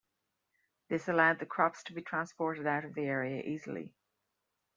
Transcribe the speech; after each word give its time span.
This 0.89 1.07
allowed 1.09 1.47
crops 1.47 1.83
to 1.83 1.93
be 1.93 2.01
transported 2.01 2.65
out 2.65 2.85
of 2.85 2.95
the 2.95 3.03
area 3.03 3.43
easily. 3.43 3.93